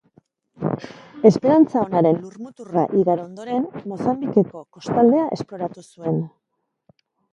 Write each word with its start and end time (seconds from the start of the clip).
Esperantza 1.29 1.83
Onaren 1.89 2.17
lurmuturra 2.23 2.85
igaro 3.01 3.27
ondoren, 3.27 3.69
Mozambikeko 3.93 4.65
kostaldea 4.79 5.29
esploratu 5.37 5.89
zuen. 5.91 6.19